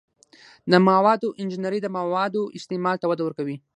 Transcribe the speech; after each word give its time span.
د 0.71 0.73
موادو 0.87 1.27
انجنیری 1.41 1.79
د 1.83 1.87
موادو 1.97 2.41
استعمال 2.57 2.95
ته 3.01 3.05
وده 3.11 3.23
ورکوي. 3.25 3.57